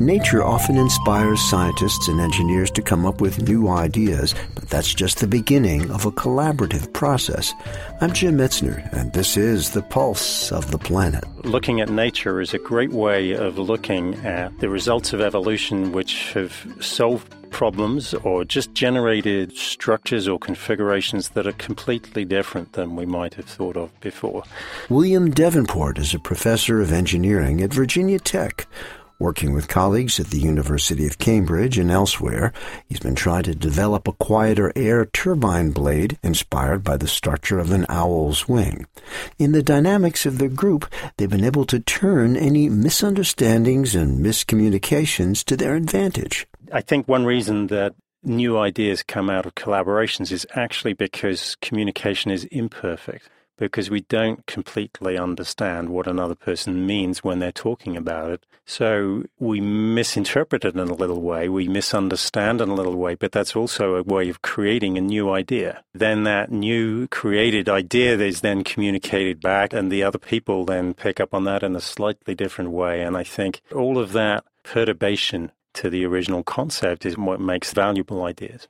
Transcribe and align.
Nature 0.00 0.42
often 0.42 0.76
inspires 0.76 1.40
scientists 1.40 2.08
and 2.08 2.20
engineers 2.20 2.68
to 2.72 2.82
come 2.82 3.06
up 3.06 3.20
with 3.20 3.46
new 3.46 3.68
ideas, 3.68 4.34
but 4.56 4.68
that's 4.68 4.92
just 4.92 5.20
the 5.20 5.26
beginning 5.26 5.88
of 5.92 6.04
a 6.04 6.10
collaborative 6.10 6.92
process. 6.92 7.54
I'm 8.00 8.12
Jim 8.12 8.36
Metzner, 8.36 8.92
and 8.92 9.12
this 9.12 9.36
is 9.36 9.70
The 9.70 9.82
Pulse 9.82 10.50
of 10.50 10.72
the 10.72 10.78
Planet. 10.78 11.22
Looking 11.44 11.80
at 11.80 11.90
nature 11.90 12.40
is 12.40 12.52
a 12.52 12.58
great 12.58 12.90
way 12.90 13.32
of 13.36 13.56
looking 13.56 14.14
at 14.26 14.58
the 14.58 14.68
results 14.68 15.12
of 15.12 15.20
evolution 15.20 15.92
which 15.92 16.32
have 16.32 16.66
solved 16.80 17.32
problems 17.50 18.14
or 18.14 18.44
just 18.44 18.74
generated 18.74 19.56
structures 19.56 20.26
or 20.26 20.40
configurations 20.40 21.28
that 21.30 21.46
are 21.46 21.52
completely 21.52 22.24
different 22.24 22.72
than 22.72 22.96
we 22.96 23.06
might 23.06 23.34
have 23.34 23.44
thought 23.44 23.76
of 23.76 23.92
before. 24.00 24.42
William 24.88 25.30
Devenport 25.30 25.98
is 25.98 26.12
a 26.12 26.18
professor 26.18 26.80
of 26.80 26.90
engineering 26.90 27.62
at 27.62 27.72
Virginia 27.72 28.18
Tech. 28.18 28.66
Working 29.20 29.54
with 29.54 29.68
colleagues 29.68 30.18
at 30.18 30.26
the 30.26 30.40
University 30.40 31.06
of 31.06 31.18
Cambridge 31.18 31.78
and 31.78 31.90
elsewhere, 31.90 32.52
he's 32.88 32.98
been 32.98 33.14
trying 33.14 33.44
to 33.44 33.54
develop 33.54 34.08
a 34.08 34.12
quieter 34.12 34.72
air 34.74 35.06
turbine 35.06 35.70
blade 35.70 36.18
inspired 36.22 36.82
by 36.82 36.96
the 36.96 37.06
structure 37.06 37.60
of 37.60 37.70
an 37.70 37.86
owl's 37.88 38.48
wing. 38.48 38.86
In 39.38 39.52
the 39.52 39.62
dynamics 39.62 40.26
of 40.26 40.38
their 40.38 40.48
group, 40.48 40.92
they've 41.16 41.30
been 41.30 41.44
able 41.44 41.64
to 41.66 41.78
turn 41.78 42.36
any 42.36 42.68
misunderstandings 42.68 43.94
and 43.94 44.18
miscommunications 44.18 45.44
to 45.44 45.56
their 45.56 45.76
advantage. 45.76 46.48
I 46.72 46.80
think 46.80 47.06
one 47.06 47.24
reason 47.24 47.68
that 47.68 47.94
new 48.24 48.58
ideas 48.58 49.04
come 49.04 49.30
out 49.30 49.46
of 49.46 49.54
collaborations 49.54 50.32
is 50.32 50.44
actually 50.54 50.94
because 50.94 51.56
communication 51.60 52.32
is 52.32 52.44
imperfect 52.46 53.28
because 53.56 53.90
we 53.90 54.00
don't 54.02 54.46
completely 54.46 55.16
understand 55.16 55.88
what 55.88 56.06
another 56.06 56.34
person 56.34 56.86
means 56.86 57.22
when 57.22 57.38
they're 57.38 57.52
talking 57.52 57.96
about 57.96 58.30
it. 58.30 58.46
So 58.66 59.24
we 59.38 59.60
misinterpret 59.60 60.64
it 60.64 60.74
in 60.74 60.80
a 60.80 60.94
little 60.94 61.20
way, 61.20 61.48
we 61.48 61.68
misunderstand 61.68 62.60
in 62.60 62.70
a 62.70 62.74
little 62.74 62.96
way, 62.96 63.14
but 63.14 63.32
that's 63.32 63.54
also 63.54 63.96
a 63.96 64.02
way 64.02 64.28
of 64.28 64.42
creating 64.42 64.96
a 64.96 65.02
new 65.02 65.30
idea. 65.30 65.84
Then 65.92 66.24
that 66.24 66.50
new 66.50 67.06
created 67.08 67.68
idea 67.68 68.18
is 68.18 68.40
then 68.40 68.64
communicated 68.64 69.40
back, 69.40 69.72
and 69.72 69.92
the 69.92 70.02
other 70.02 70.18
people 70.18 70.64
then 70.64 70.94
pick 70.94 71.20
up 71.20 71.34
on 71.34 71.44
that 71.44 71.62
in 71.62 71.76
a 71.76 71.80
slightly 71.80 72.34
different 72.34 72.70
way. 72.70 73.02
And 73.02 73.16
I 73.16 73.24
think 73.24 73.60
all 73.74 73.98
of 73.98 74.12
that 74.12 74.44
perturbation 74.62 75.52
to 75.74 75.90
the 75.90 76.06
original 76.06 76.42
concept 76.42 77.04
is 77.04 77.18
what 77.18 77.40
makes 77.40 77.72
valuable 77.72 78.22
ideas 78.22 78.68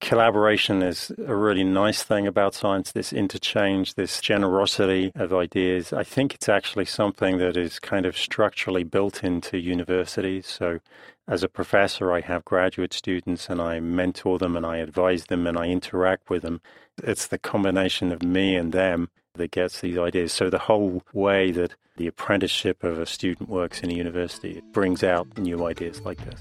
collaboration 0.00 0.82
is 0.82 1.12
a 1.26 1.34
really 1.34 1.64
nice 1.64 2.02
thing 2.02 2.26
about 2.26 2.54
science, 2.54 2.92
this 2.92 3.12
interchange, 3.12 3.94
this 3.94 4.20
generosity 4.20 5.12
of 5.14 5.32
ideas. 5.32 5.92
I 5.92 6.04
think 6.04 6.34
it's 6.34 6.48
actually 6.48 6.84
something 6.84 7.38
that 7.38 7.56
is 7.56 7.78
kind 7.78 8.06
of 8.06 8.16
structurally 8.16 8.84
built 8.84 9.24
into 9.24 9.58
universities. 9.58 10.46
So, 10.46 10.80
as 11.28 11.42
a 11.42 11.48
professor, 11.48 12.12
I 12.12 12.20
have 12.20 12.44
graduate 12.44 12.92
students 12.92 13.48
and 13.48 13.60
I 13.60 13.80
mentor 13.80 14.38
them 14.38 14.56
and 14.56 14.64
I 14.64 14.76
advise 14.76 15.24
them 15.24 15.46
and 15.46 15.58
I 15.58 15.66
interact 15.66 16.30
with 16.30 16.42
them. 16.42 16.60
It's 17.02 17.26
the 17.26 17.38
combination 17.38 18.12
of 18.12 18.22
me 18.22 18.54
and 18.54 18.72
them 18.72 19.10
that 19.34 19.50
gets 19.50 19.80
these 19.80 19.98
ideas. 19.98 20.32
So, 20.32 20.50
the 20.50 20.58
whole 20.58 21.02
way 21.12 21.50
that 21.52 21.74
the 21.96 22.06
apprenticeship 22.06 22.84
of 22.84 22.98
a 22.98 23.06
student 23.06 23.48
works 23.48 23.80
in 23.80 23.90
a 23.90 23.94
university 23.94 24.62
brings 24.72 25.02
out 25.02 25.38
new 25.38 25.66
ideas 25.66 26.00
like 26.02 26.22
this. 26.24 26.40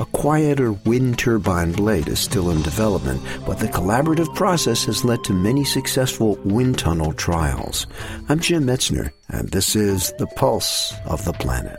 A 0.00 0.04
quieter 0.06 0.72
wind 0.72 1.20
turbine 1.20 1.70
blade 1.70 2.08
is 2.08 2.18
still 2.18 2.50
in 2.50 2.62
development, 2.62 3.22
but 3.46 3.60
the 3.60 3.68
collaborative 3.68 4.34
process 4.34 4.84
has 4.86 5.04
led 5.04 5.22
to 5.22 5.32
many 5.32 5.64
successful 5.64 6.36
wind 6.44 6.80
tunnel 6.80 7.12
trials. 7.12 7.86
I'm 8.28 8.40
Jim 8.40 8.64
Metzner, 8.64 9.12
and 9.28 9.50
this 9.50 9.76
is 9.76 10.12
The 10.18 10.26
Pulse 10.26 10.94
of 11.06 11.24
the 11.24 11.32
Planet. 11.32 11.76